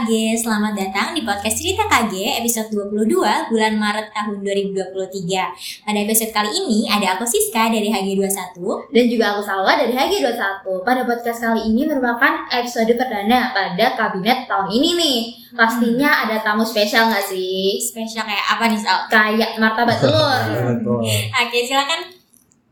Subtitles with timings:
[0.00, 3.20] KG, selamat datang di podcast Cerita KG episode 22
[3.52, 8.64] bulan Maret tahun 2023 Pada episode kali ini ada aku Siska dari HG21
[8.96, 14.48] Dan juga aku Salwa dari HG21 Pada podcast kali ini merupakan episode perdana pada kabinet
[14.48, 15.18] tahun ini nih
[15.52, 17.76] Pastinya ada tamu spesial gak sih?
[17.84, 19.04] Spesial kayak apa nih Sal?
[19.12, 20.40] Kayak martabat telur
[20.80, 21.04] Betul.
[21.28, 22.00] Oke silakan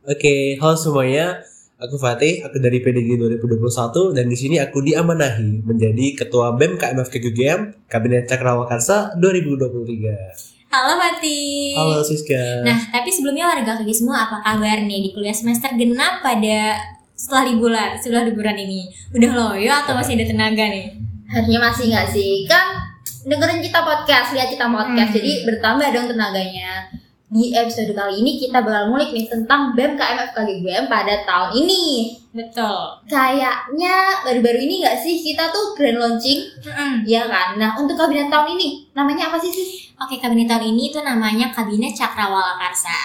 [0.09, 1.45] Oke, halo semuanya.
[1.79, 7.07] Aku Fatih, aku dari PDG 2021 dan di sini aku diamanahi menjadi Ketua BEM KMF
[7.07, 10.75] KGGM Kabinet Cakrawakarsa 2023.
[10.75, 12.67] Halo Mati Halo Siska.
[12.67, 16.83] Nah tapi sebelumnya warga KG semua apa kabar nih di kuliah semester genap pada
[17.15, 20.99] setelah liburan, setelah liburan ini Udah loyo atau masih ada tenaga nih?
[21.31, 22.43] Harusnya masih gak sih?
[22.51, 22.75] Kan
[23.23, 25.19] dengerin kita podcast, lihat kita podcast Hmm.
[25.23, 26.91] Jadi bertambah dong tenaganya
[27.29, 32.17] di episode kali ini kita bakal ngulik nih tentang BEM KMF KGGM pada tahun ini
[32.33, 37.05] Betul Kayaknya baru-baru ini gak sih kita tuh grand launching Mm-mm.
[37.05, 37.61] Iya kan?
[37.61, 39.93] Nah untuk kabinet tahun ini namanya apa sih sis?
[40.01, 42.97] Oke kabinet tahun ini itu namanya Kabinet Cakrawala Karsa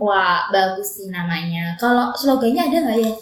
[0.00, 3.12] Wah bagus sih namanya Kalau slogannya ada nggak ya?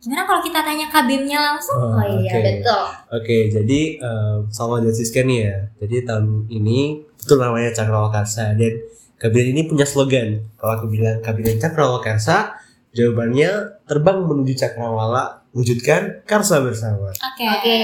[0.00, 1.76] Gimana kalau kita tanya kabimnya langsung?
[1.76, 2.40] Oh, iya oke.
[2.40, 2.82] betul
[3.20, 5.56] Oke, jadi eh, sama dan Siska nih ya.
[5.76, 8.72] Jadi tahun ini itu namanya Cakrawakarsa dan
[9.20, 10.48] kabinet ini punya slogan.
[10.56, 12.56] Kalau aku bilang kabinet Cakrawakarsa,
[12.96, 17.12] jawabannya terbang menuju Cakrawala, wujudkan karsa bersama.
[17.12, 17.76] Oke Oke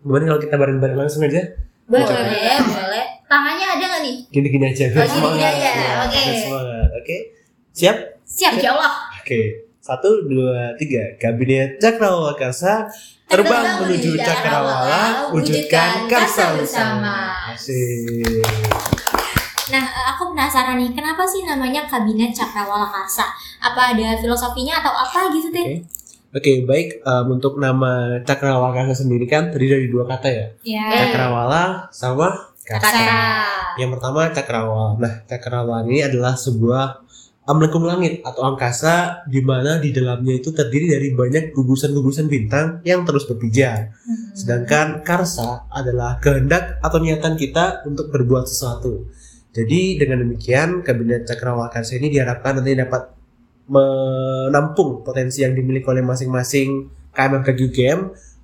[0.00, 1.42] Gimana kalau kita bareng-bareng langsung aja?
[1.90, 4.16] Boleh, boleh, boleh Tangannya ada nggak nih?
[4.30, 5.52] Gini-gini aja biar Oh, semangat.
[5.54, 6.22] aja, Ya, oke.
[6.34, 6.88] semangat.
[6.98, 7.16] Oke.
[7.70, 7.96] Siap?
[8.26, 8.92] Siap Insya Allah
[9.22, 9.40] Oke.
[9.78, 11.14] Satu, dua, tiga.
[11.18, 12.86] Kabinet Cakrawala Karsa
[13.26, 17.30] terbang menuju Cakrawala, wujudkan karsa bersama.
[17.54, 19.09] Asik.
[19.70, 23.30] Nah, eh, aku penasaran nih, kenapa sih namanya Kabinet Cakrawala Karsa?
[23.62, 25.78] Apa ada filosofinya atau apa gitu deh?
[25.78, 26.00] Oke.
[26.30, 27.02] Oke, baik.
[27.02, 30.46] Em, untuk nama Cakrawala Karsa sendiri kan terdiri dari dua kata ya.
[30.62, 30.86] Ya.
[31.06, 32.86] Cakrawala sama Karsa.
[32.86, 33.18] Kata
[33.78, 34.94] Yang pertama Cakrawala.
[34.98, 37.02] Nah, Cakrawala ini adalah sebuah
[37.50, 43.02] amlengkung langit atau angkasa di mana di dalamnya itu terdiri dari banyak gugusan-gugusan bintang yang
[43.02, 43.90] terus berpijar.
[44.06, 44.30] Hmm.
[44.30, 49.10] Sedangkan Karsa adalah kehendak atau niatan kita untuk berbuat sesuatu.
[49.50, 53.10] Jadi dengan demikian Kabinet Cakrawala Karsa ini diharapkan nanti dapat
[53.70, 57.98] menampung potensi yang dimiliki oleh masing-masing KMF KGUGM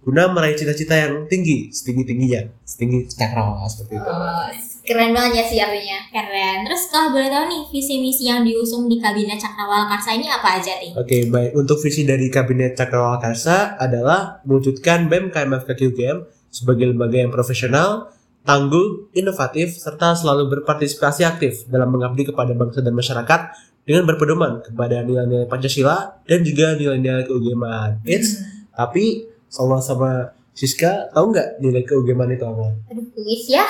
[0.07, 4.07] guna meraih cita-cita yang tinggi, setinggi-tingginya, setinggi Cakrawala seperti itu.
[4.07, 4.47] Oh,
[4.87, 6.63] Keren banget ya sih artinya Keren.
[6.63, 10.63] Terus kalau boleh tahu nih, visi misi yang diusung di Kabinet Cakrawala Karsa ini apa
[10.63, 10.95] aja nih?
[10.95, 11.59] Oke, baik.
[11.59, 16.17] Untuk visi dari Kabinet Cakrawala Karsa adalah mewujudkan BEM KMF KGUGM
[16.55, 18.15] sebagai lembaga yang profesional,
[18.47, 23.41] tangguh, inovatif, serta selalu berpartisipasi aktif dalam mengabdi kepada bangsa dan masyarakat
[23.83, 28.01] dengan berpedoman kepada nilai-nilai Pancasila dan juga nilai-nilai keugeman.
[28.07, 28.41] It's,
[28.71, 32.73] tapi sama sama Siska tahu nggak nilai keugeman itu apa?
[32.89, 33.67] Aduh kuis ya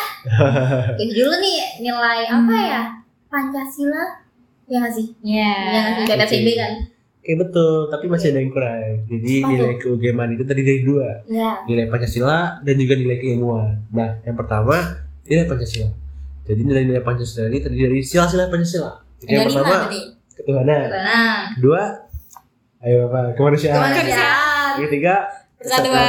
[1.01, 2.83] Kuis dulu nih nilai apa ya?
[3.27, 4.23] Pancasila
[4.67, 5.07] Ya nggak sih?
[5.23, 5.53] Ya.
[6.07, 6.43] Ya nggak sih?
[6.59, 6.73] Kan?
[7.27, 9.03] Oke betul, tapi masih ada yang kurang.
[9.11, 13.83] Jadi nilai keugeman itu terdiri dari dua, Ya nilai Pancasila dan juga nilai keilmuan.
[13.91, 15.91] Nah, yang pertama nilai Pancasila.
[16.47, 19.03] Jadi nilai-nilai Pancasila ini terdiri dari sila-sila Pancasila.
[19.19, 20.01] Jadi yang pertama tadi.
[20.39, 21.83] ketuhanan, Tenang kedua
[22.87, 25.15] ayo apa kemanusiaan, Kemanusiaan yang ketiga
[25.59, 26.07] Persatuan.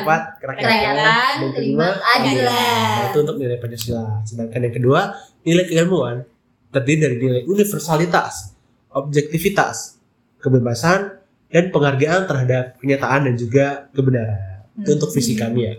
[0.00, 0.96] keempat kerakyatan,
[1.44, 4.24] dan kelima keadilan Nah, itu untuk nilai Pancasila.
[4.24, 5.12] Sedangkan yang kedua,
[5.44, 6.24] nilai keilmuan
[6.72, 8.56] terdiri dari nilai universalitas,
[8.96, 10.00] objektivitas,
[10.44, 14.66] kebebasan, dan penghargaan terhadap kenyataan dan juga kebenaran.
[14.76, 15.74] Itu untuk visi kami ya.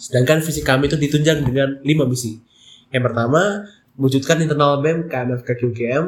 [0.00, 2.40] Sedangkan visi kami itu ditunjang dengan lima misi.
[2.88, 3.68] Yang pertama,
[4.00, 6.04] mewujudkan internal BEM KMF KQGM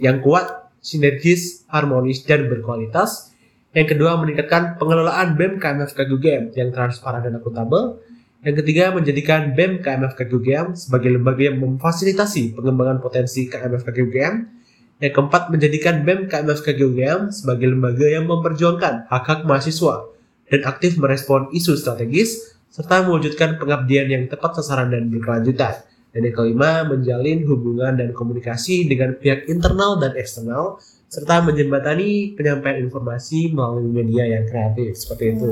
[0.00, 3.36] yang kuat, sinergis, harmonis, dan berkualitas.
[3.76, 8.00] Yang kedua, meningkatkan pengelolaan BEM KMF KGUGM yang transparan dan akuntabel.
[8.40, 14.63] Yang ketiga, menjadikan BEM KMF KGUGM sebagai lembaga yang memfasilitasi pengembangan potensi KMF KGUGM.
[15.02, 20.06] Yang keempat, menjadikan BEM KMF KGUGM sebagai lembaga yang memperjuangkan hak-hak mahasiswa
[20.46, 25.82] dan aktif merespon isu strategis, serta mewujudkan pengabdian yang tepat sasaran dan berkelanjutan.
[26.14, 30.78] Dan yang kelima, menjalin hubungan dan komunikasi dengan pihak internal dan eksternal,
[31.10, 35.50] serta menjembatani penyampaian informasi melalui media yang kreatif seperti itu.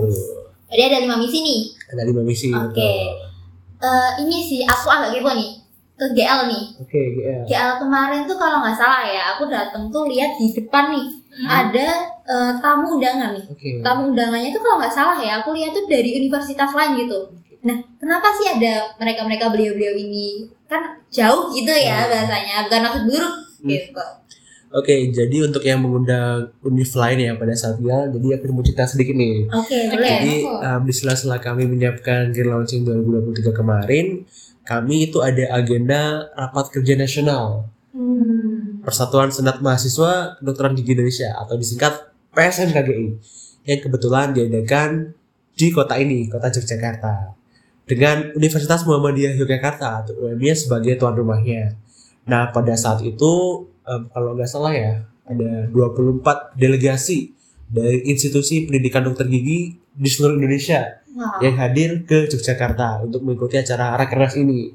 [0.71, 1.61] Jadi ada lima misi nih
[1.95, 2.51] Ada lima misi.
[2.51, 2.75] Oke.
[2.75, 3.07] betul.
[3.83, 5.62] Eh, Ini sih aku agak kepo nih
[5.93, 7.43] Ke GL nih Oke, GL.
[7.45, 11.07] GL kemarin tuh kalau nggak salah ya Aku dateng tuh lihat di depan nih
[11.43, 11.89] Ada
[12.23, 13.69] eh, tamu undangan nih Oke.
[13.81, 17.19] tamu undangannya itu kalau nggak salah ya aku lihat tuh dari universitas lain gitu
[17.63, 22.11] nah kenapa sih ada mereka mereka beliau beliau ini kan jauh gitu ya Hmm.
[22.11, 23.71] bahasanya bukan maksud buruk Hmm.
[23.71, 24.05] gitu
[24.73, 28.89] Oke, jadi untuk yang mengundang univ lain ya pada saat dia, jadi aku mau cerita
[28.89, 29.45] sedikit nih.
[29.47, 29.93] Oke, Oke.
[29.93, 30.09] boleh.
[30.09, 30.65] Jadi aku.
[30.65, 34.25] um, di sela-sela kami menyiapkan Green Launching 2023 kemarin,
[34.63, 38.81] kami itu ada agenda rapat kerja nasional Hmm.
[38.81, 43.07] Persatuan Senat Mahasiswa Kedokteran Gigi Indonesia atau disingkat PSMKGI
[43.69, 45.13] yang kebetulan diadakan
[45.53, 47.37] di kota ini, kota Yogyakarta.
[47.85, 51.77] Dengan Universitas Muhammadiyah Yogyakarta atau UMY sebagai tuan rumahnya.
[52.25, 57.37] Nah, pada saat itu em, kalau nggak salah ya, ada 24 delegasi
[57.69, 61.37] dari institusi pendidikan dokter gigi di seluruh Indonesia Wah.
[61.39, 64.73] yang hadir ke Yogyakarta untuk mengikuti acara Rakernas ini.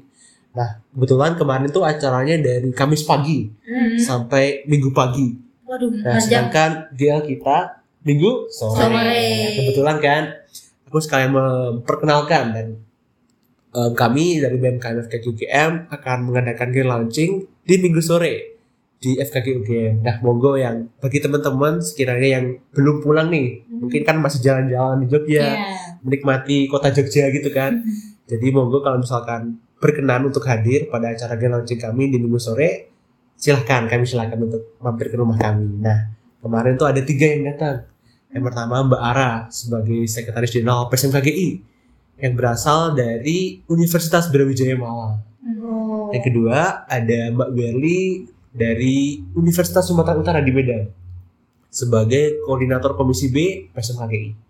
[0.50, 3.94] Nah, kebetulan kemarin tuh acaranya dari Kamis pagi Hmm.
[3.96, 5.34] sampai Minggu pagi.
[5.64, 6.22] Waduh, Nah, panjang.
[6.48, 8.78] sedangkan GL kita Minggu sore.
[8.80, 8.94] Sore.
[8.94, 10.22] Nah, kebetulan kan
[10.84, 12.66] aku sekalian memperkenalkan dan
[13.68, 17.30] em, kami dari BMKM FKG UGM akan mengadakan grand launching
[17.60, 18.56] di Minggu sore
[18.96, 19.94] di FKG UGM.
[20.00, 25.06] Nah, monggo yang bagi teman-teman sekiranya yang belum pulang nih, mungkin kan masih jalan-jalan di
[25.06, 25.54] Jogja, Iya.
[26.02, 27.82] Menikmati kota Jogja gitu kan.
[28.28, 32.90] Jadi monggo kalau misalkan berkenan untuk hadir pada acara grand launching kami di minggu sore,
[33.38, 35.80] silahkan kami silahkan untuk mampir ke rumah kami.
[35.80, 36.12] Nah
[36.42, 37.86] kemarin tuh ada tiga yang datang.
[38.28, 41.48] Yang pertama Mbak Ara sebagai Sekretaris Jenderal PSMKGI
[42.20, 45.22] yang berasal dari Universitas Brawijaya Malang.
[45.64, 46.12] Oh.
[46.12, 50.90] Yang kedua ada Mbak Berli dari Universitas Sumatera Utara di Medan
[51.68, 54.47] sebagai koordinator Komisi B PSMKGI.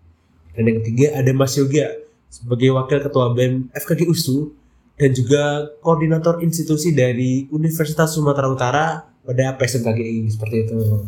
[0.53, 1.99] Dan yang ketiga ada Mas Yoga
[2.29, 4.53] sebagai wakil ketua BEM FKG USU
[4.99, 8.85] dan juga koordinator institusi dari Universitas Sumatera Utara
[9.23, 11.07] pada PSMKGI seperti itu.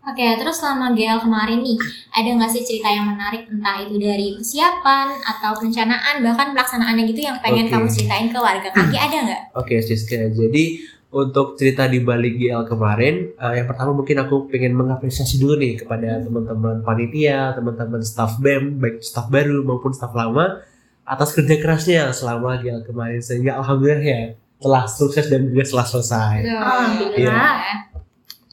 [0.00, 1.76] Oke, terus selama GL kemarin nih,
[2.10, 7.20] ada nggak sih cerita yang menarik entah itu dari persiapan atau perencanaan bahkan pelaksanaannya gitu
[7.28, 7.72] yang pengen Oke.
[7.76, 9.42] kamu ceritain ke warga kaki ada nggak?
[9.60, 10.32] Oke, Siska.
[10.32, 10.64] Jadi
[11.10, 15.82] untuk cerita di balik GL kemarin, eh, yang pertama mungkin aku pengen mengapresiasi dulu nih
[15.82, 20.62] kepada teman-teman panitia, teman-teman staff BEM, baik staff baru maupun staff lama,
[21.02, 24.22] atas kerja kerasnya selama GL kemarin sehingga alhamdulillah ya
[24.62, 26.36] telah sukses dan juga telah selesai.
[26.46, 27.58] Alhamdulillah.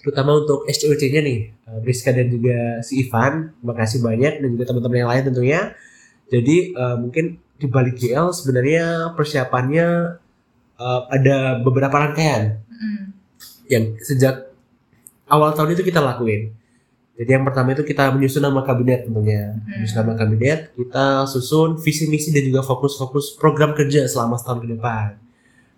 [0.02, 4.66] Terutama untuk SCOC-nya nih, eh, Rizka dan juga si Ivan, terima kasih banyak dan juga
[4.74, 5.62] teman-teman yang lain tentunya.
[6.34, 10.18] Jadi eh, mungkin di balik GL sebenarnya persiapannya
[10.78, 13.04] eh, ada beberapa rangkaian Mm.
[13.68, 14.54] yang sejak
[15.26, 16.54] awal tahun itu kita lakuin.
[17.18, 19.58] Jadi yang pertama itu kita menyusun nama kabinet tentunya.
[19.58, 19.82] Hmm.
[19.82, 24.78] Menyusun nama kabinet, kita susun visi misi dan juga fokus-fokus program kerja selama setahun ke
[24.78, 25.18] depan.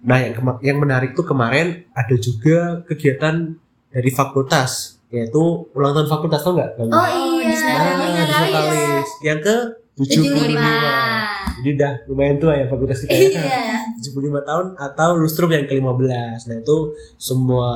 [0.04, 3.56] Nah yang yang menarik tuh kemarin ada juga kegiatan
[3.88, 6.76] dari fakultas yaitu ulang tahun fakultas tau nggak?
[6.76, 7.08] Oh
[7.40, 7.56] iya.
[7.56, 8.60] Nah, Ingat di kali ya.
[8.60, 9.10] Vokalis.
[9.24, 9.56] Yang ke
[9.96, 10.60] 75.
[10.60, 11.39] 75.
[11.60, 13.30] Jadi udah lumayan tua ya fakultas kita ya.
[13.36, 13.80] Iya.
[14.00, 16.40] 75 tahun atau lustrum yang ke-15.
[16.48, 16.78] Nah, itu
[17.20, 17.72] semua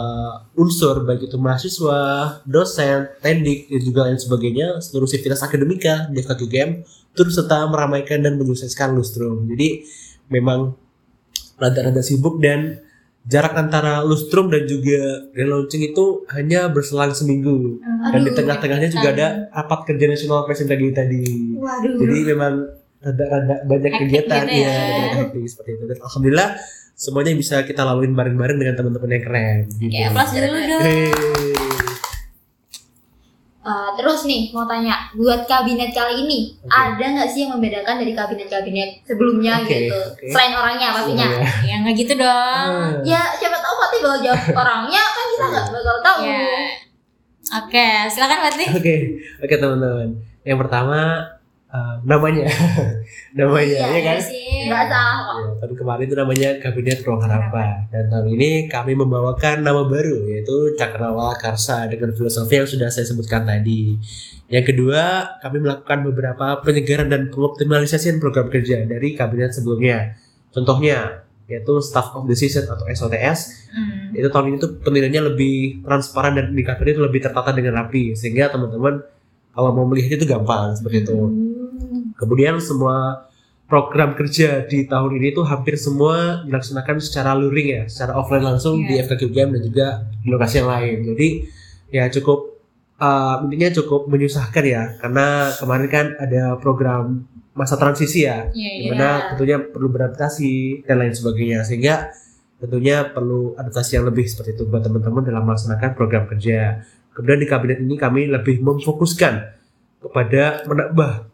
[0.56, 2.02] unsur baik itu mahasiswa,
[2.48, 6.84] dosen, tendik dan juga lain sebagainya, seluruh sivitas akademika di FKGM
[7.14, 9.46] turut serta meramaikan dan menyukseskan lustrum.
[9.52, 9.86] Jadi
[10.34, 10.74] memang
[11.62, 12.82] rada-rada sibuk dan
[13.24, 17.80] jarak antara lustrum dan juga grand launching itu hanya berselang seminggu.
[18.12, 21.56] Dan di Aduh, tengah-tengahnya juga ada rapat kerja nasional presiden tadi.
[21.56, 22.04] Waduh.
[22.04, 22.54] Jadi memang
[23.04, 24.72] rada-rada banyak Hektik kegiatan gitu ya.
[24.72, 25.84] ya, rada seperti itu.
[25.92, 26.50] Dan alhamdulillah
[26.96, 29.58] semuanya bisa kita laluin bareng-bareng dengan teman-teman yang keren.
[29.76, 29.92] Gitu.
[29.92, 30.82] Oke, aplaus dulu dong.
[30.82, 31.12] Hey.
[33.64, 36.68] Eh, terus nih mau tanya, buat kabinet kali ini Oke.
[36.68, 39.96] ada nggak sih yang membedakan dari kabinet-kabinet sebelumnya Oke, gitu?
[39.96, 40.26] oke.
[40.36, 41.28] Selain orangnya pastinya.
[41.32, 41.64] Semuanya.
[41.64, 42.72] Ya nggak gitu dong.
[42.76, 42.92] Ah.
[43.08, 46.20] Ya siapa tahu Fatih bakal jawab orangnya kan kita nggak bakal tahu.
[46.28, 46.44] Ya.
[47.64, 48.68] Oke, silakan Fatih.
[48.76, 48.96] Oke,
[49.40, 50.10] oke teman-teman.
[50.44, 51.00] Yang pertama
[51.74, 52.46] eh, namanya,
[53.40, 54.18] namanya Iya, ya kan?
[54.22, 54.70] sih.
[54.70, 55.38] Nggak salah.
[55.42, 60.24] Ya, tahun kemarin itu namanya Kabinet Ruang Harapan dan tahun ini kami membawakan nama baru
[60.30, 63.98] yaitu Cakrawala Karsa dengan filosofi yang sudah saya sebutkan tadi.
[64.48, 65.02] Yang kedua,
[65.42, 70.14] kami melakukan beberapa penyegaran dan pengoptimalisasian program kerja dari kabinet sebelumnya.
[70.50, 74.14] Contohnya yaitu Staff of Season atau SOTS Hmm.
[74.14, 78.48] itu tahun ini tuh penilaiannya lebih transparan dan indikatornya itu lebih tertata dengan rapi sehingga
[78.48, 79.02] teman-teman
[79.50, 81.18] kalau mau melihat itu gampang seperti itu.
[81.18, 81.43] Hmm.
[82.24, 83.28] Kemudian semua
[83.68, 88.80] program kerja di tahun ini tuh hampir semua dilaksanakan secara luring ya, secara offline langsung
[88.80, 89.04] di Iya.
[89.08, 89.88] FKG UGM dan juga
[90.24, 90.98] di lokasi yang lain.
[91.12, 91.28] Jadi
[91.92, 92.40] ya cukup
[93.02, 98.82] uh, intinya cukup menyusahkan ya, karena kemarin kan ada program masa transisi ya, Iya, iya.
[98.82, 102.10] di mana tentunya perlu beradaptasi dan lain sebagainya, sehingga
[102.58, 106.82] tentunya perlu adaptasi yang lebih seperti itu buat teman-teman dalam melaksanakan program kerja.
[107.14, 109.34] Kemudian di kabinet ini kami lebih memfokuskan
[110.02, 111.33] kepada menambah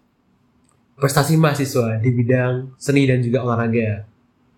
[1.00, 4.06] prestasi mahasiswa di bidang seni dan juga olahraga.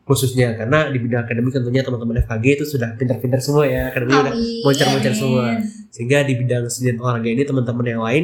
[0.02, 4.34] khususnya karena di bidang akademik tentunya teman-teman FKG itu sudah pintar-pintar semua ya akademik udah
[4.62, 8.24] moncer-moncer semua sehingga di bidang seni dan olahraga ini teman-teman yang lain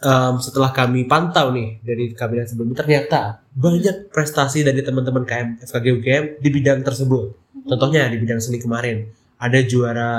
[0.00, 3.20] em, setelah kami pantau nih dari kabinet sebelumnya ternyata
[3.52, 9.04] banyak prestasi dari teman-teman KM FKG UGM di bidang tersebut contohnya di bidang seni kemarin
[9.36, 10.10] ada juara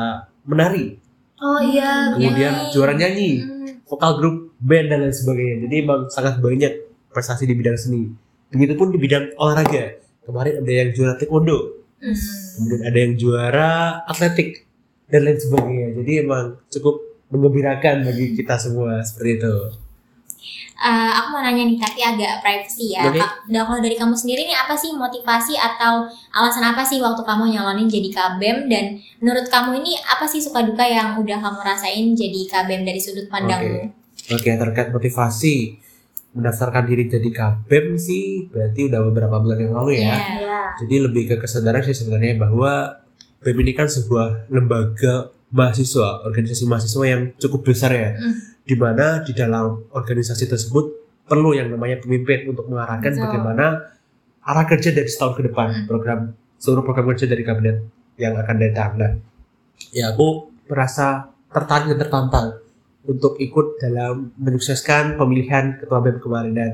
[0.43, 1.00] menari
[1.39, 2.13] Oh iya.
[2.13, 2.69] kemudian Nyanyi.
[2.69, 3.81] juara nyanyi Hmm.
[3.83, 5.56] vokal grup band dan lain sebagainya.
[5.68, 6.74] Jadi emang sangat banyak
[7.10, 8.13] prestasi di bidang seni.
[8.53, 9.98] Begitupun di bidang olahraga.
[10.22, 11.82] Kemarin ada yang juara taekwondo.
[12.01, 12.18] Hmm.
[12.58, 13.70] kemudian ada yang juara
[14.06, 14.65] atletik.
[15.10, 15.88] Dan lain sebagainya.
[15.98, 16.96] Jadi emang cukup
[17.34, 19.56] mengembirakan bagi kita semua seperti itu.
[20.82, 23.06] Eh, aku mau nanya nih tapi agak privacy ya.
[23.13, 27.22] Ka- nah, kalau dari kamu sendiri nih apa sih motivasi atau alasan apa sih waktu
[27.22, 31.60] kamu nyalonin jadi KBM dan menurut kamu ini apa sih suka duka yang udah kamu
[31.62, 33.94] rasain jadi KBM dari sudut pandangmu?
[34.31, 35.77] Oke terkait motivasi
[36.31, 40.15] mendaftarkan diri jadi KBM sih berarti udah beberapa bulan yang lalu ya Iya.
[40.39, 40.51] Iya.
[40.79, 43.03] Jadi lebih ke kesadaran sih sebenarnya bahwa
[43.43, 48.15] BEM ini kan sebuah lembaga mahasiswa, organisasi mahasiswa yang cukup besar ya.
[48.15, 48.33] Mm.
[48.63, 50.85] Di mana di dalam organisasi tersebut
[51.27, 53.23] perlu yang namanya pemimpin untuk mengarahkan Betul.
[53.27, 53.65] bagaimana
[54.41, 55.85] arah kerja dari setahun ke depan, Mm.
[55.91, 56.19] program
[56.55, 57.77] seluruh program kerja dari kabinet
[58.15, 58.91] yang akan datang.
[58.95, 59.11] Nah,
[59.91, 62.47] ya aku merasa tertarik dan tertantang
[63.01, 66.72] untuk ikut dalam menyukseskan pemilihan ketua BEM kemarin dan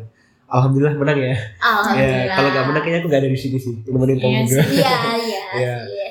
[0.48, 1.36] alhamdulillah menang ya.
[1.60, 2.24] Alhamdulillah.
[2.24, 3.76] Ya, kalau nggak menang kayaknya aku nggak ada di sini sih.
[3.88, 4.64] Nemenin kamu Iya juga.
[4.64, 5.42] Iya, iya.
[5.58, 5.76] Iya.
[5.88, 6.08] iya.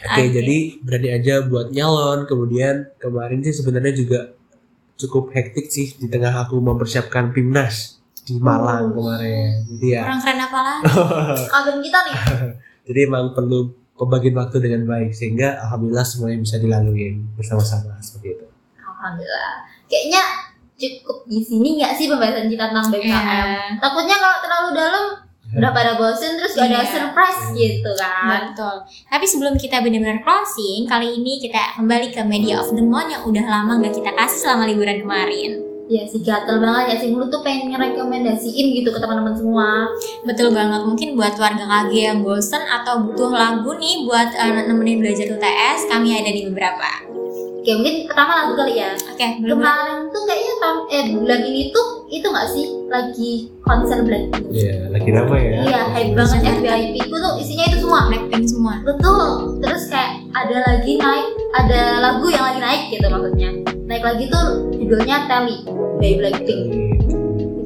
[0.00, 2.24] Oke, jadi berani aja buat nyalon.
[2.24, 4.20] Kemudian kemarin sih sebenarnya juga
[4.96, 9.00] cukup hektik sih di tengah aku mempersiapkan PIMNAS di Malang Oh.
[9.00, 9.64] kemarin.
[9.68, 10.78] Jadi ya, Kurang keren apa lah?
[11.60, 12.14] Abang kita nih.
[12.88, 18.46] jadi emang perlu pembagian waktu dengan baik sehingga alhamdulillah semuanya bisa dilalui bersama-sama seperti itu.
[18.98, 19.54] Alhamdulillah.
[19.86, 20.22] Kayaknya
[20.78, 23.06] cukup di sini nggak sih pembahasan kita tentang BKM?
[23.06, 23.42] Iya.
[23.78, 25.04] Takutnya kalau terlalu dalam
[25.48, 26.92] udah pada bosen terus gak ada Iya.
[26.92, 28.52] surprise gitu kan.
[28.52, 28.76] Betul.
[29.08, 33.24] Tapi sebelum kita benar-benar closing, kali ini kita kembali ke media of the month yang
[33.24, 35.67] udah lama nggak kita kasih selama liburan kemarin.
[35.88, 39.88] Iya sih gatel banget ya sih mulut tuh pengen ngerekomendasiin gitu ke teman-teman semua.
[40.20, 40.84] Betul banget.
[40.84, 45.88] Mungkin buat warga KG yang bosen atau butuh lagu nih buat eh, nemenin belajar UTS,
[45.88, 47.08] kami ada di beberapa.
[47.58, 48.92] Oke mungkin pertama lagu kali ya.
[48.96, 54.00] Oke, belum Kemarin tuh kayaknya tahun eh bulan ini tuh itu nggak sih lagi konser
[54.04, 54.48] Blackpink.
[54.56, 55.60] Iya, lagi ramai ya.
[55.68, 58.08] Iya hype banget FBI ku tuh isinya itu semua.
[58.08, 58.74] Blackpink semua.
[58.84, 59.60] Betul.
[59.60, 61.28] Terus kayak ada lagi naik,
[61.64, 63.50] ada lagu yang lagi naik gitu maksudnya.
[63.88, 65.56] Naik lagi tuh judulnya Telly
[65.98, 66.62] by Blackpink.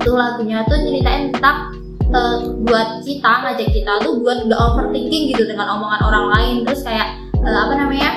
[0.01, 1.77] Itu lagunya tuh nyeritain tentang
[2.13, 6.55] eh, buat kita ngajak kita tuh buat gak overthinking gitu dengan omongan orang lain.
[6.65, 8.11] Terus kayak eh, apa namanya?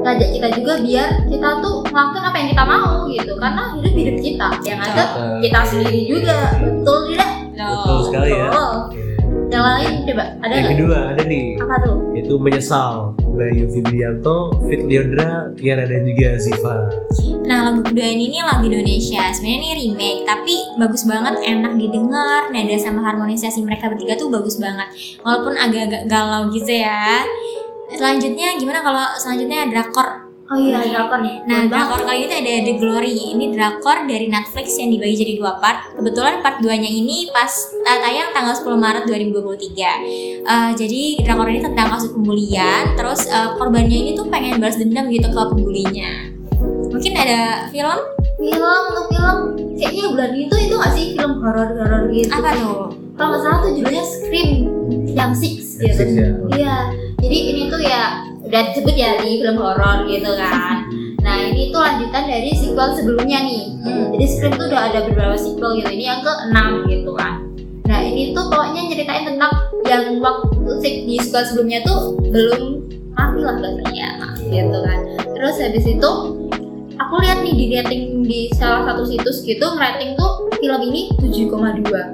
[0.00, 4.16] ngajak kita juga biar kita tuh ngelakuin apa yang kita mau gitu karena hidup hidup
[4.24, 5.04] kita yang ada
[5.44, 8.48] kita sendiri juga betul tidak Betul sekali ya.
[9.50, 11.96] Yang lain coba ada Yang kedua ada nih, apa tuh?
[12.14, 13.18] Itu menyesal.
[13.34, 16.86] Bayu Fibrianto, Fit Leondra, Kiara dan juga Ziva.
[17.42, 19.26] Nah lagu kedua ini nih lagu Indonesia.
[19.32, 22.52] Sebenarnya ini remake Tapi bagus banget Enak didengar.
[22.52, 24.86] Nada sama harmonisasi mereka bertiga tuh bagus banget.
[25.24, 27.24] Walaupun agak-agak galau gitu ya.
[27.90, 30.19] Selanjutnya gimana kalau selanjutnya drakor
[30.50, 31.36] oh iya drakor nih.
[31.46, 31.70] Nah banget.
[31.70, 33.14] drakor kali ini tuh ada The Glory.
[33.38, 35.78] Ini drakor dari Netflix yang dibagi jadi dua part.
[35.94, 37.50] Kebetulan part 2 nya ini pas
[37.86, 43.54] uh, tayang tanggal 10 Maret 2023 Uh, Jadi drakor ini tentang kasus pembulian Terus uh,
[43.60, 46.32] korbannya ini tuh pengen balas dendam gitu ke pembulinya.
[46.90, 47.98] Mungkin ada film?
[48.40, 49.36] Film untuk film.
[49.76, 52.32] Kayaknya bulan itu itu nggak sih film horor horor gitu?
[52.32, 53.00] Apa tuh?
[53.20, 54.50] kalau nggak salah tuh judulnya Scream
[55.12, 56.28] yang Six Yang gitu Six, ya.
[56.56, 56.76] iya.
[57.20, 60.90] Jadi ini tuh ya udah disebut ya di film horor gitu kan.
[61.22, 63.64] Nah ini tuh lanjutan dari sequel sebelumnya nih.
[63.86, 64.10] Hmm.
[64.10, 65.90] jadi Scream tuh udah ada beberapa sequel gitu.
[65.94, 67.46] Ini yang ke enam gitu kan.
[67.86, 69.54] Nah ini tuh pokoknya nyeritain tentang
[69.86, 70.50] yang waktu
[70.82, 72.62] di sequel sebelumnya tuh belum
[73.14, 75.00] mati lah nah, gitu kan.
[75.30, 76.10] Terus habis itu
[76.98, 81.48] aku lihat nih di rating di salah satu situs gitu rating tuh film ini 7,2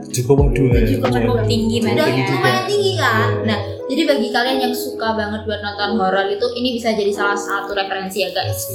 [0.09, 0.79] Cukup dua.
[0.79, 2.27] 7,2 Cukup tinggi Cukup banget udah ya.
[2.33, 3.45] lumayan tinggi kan Iya.
[3.45, 7.35] nah jadi bagi kalian yang suka banget buat nonton horor itu ini bisa jadi salah
[7.35, 8.67] satu referensi ya guys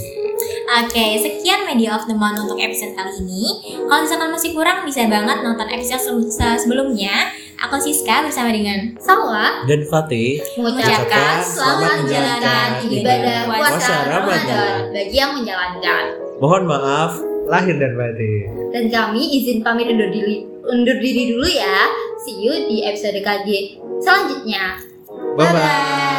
[0.74, 3.44] Oke, sekian Media of the Month untuk episode kali ini.
[3.84, 7.28] Kalau misalkan masih kurang, bisa banget nonton episode se- se- sebelumnya.
[7.60, 13.96] Aku Siska bersama dengan Salwa Dan Fatih mengucapkan selamat menjalankan ibadah puasa.
[14.08, 16.04] Ramadan bagi yang menjalankan
[16.40, 17.20] mohon maaf
[17.52, 18.48] lahir dan batin.
[18.72, 21.92] dan kami izin pamit undur diri undur diri dulu ya
[22.24, 24.80] see you di episode KG selanjutnya
[25.36, 26.11] Bye bye.